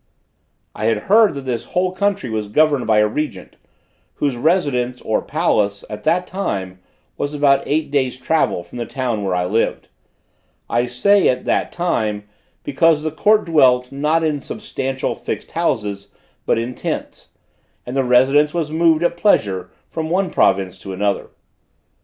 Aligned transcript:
I 0.73 0.85
had 0.85 1.03
heard 1.11 1.35
that 1.35 1.41
this 1.41 1.63
whole 1.75 1.91
country 1.91 2.27
was 2.27 2.47
governed 2.47 2.87
by 2.87 2.97
a 2.97 3.07
Regent, 3.07 3.55
whose 4.15 4.35
residence, 4.35 4.99
or 5.03 5.21
palace, 5.21 5.85
at 5.91 6.03
that 6.05 6.25
time, 6.25 6.79
was 7.17 7.35
about 7.35 7.61
eight 7.67 7.91
days' 7.91 8.17
travel 8.19 8.63
from 8.63 8.79
the 8.79 8.87
town 8.87 9.23
where 9.23 9.35
I 9.35 9.45
lived. 9.45 9.89
I 10.67 10.87
say 10.87 11.29
at 11.29 11.45
that 11.45 11.71
time, 11.71 12.27
because 12.63 13.03
the 13.03 13.11
court 13.11 13.45
dwelt, 13.45 13.91
not 13.91 14.23
in 14.23 14.39
substantial, 14.41 15.13
fixed 15.13 15.51
houses, 15.51 16.11
but 16.47 16.57
in 16.57 16.73
tents; 16.73 17.27
and 17.85 17.95
the 17.95 18.03
residence 18.03 18.55
was 18.55 18.71
moved 18.71 19.03
at 19.03 19.17
pleasure 19.17 19.69
from 19.87 20.09
one 20.09 20.31
province 20.31 20.79
to 20.79 20.93
another. 20.93 21.29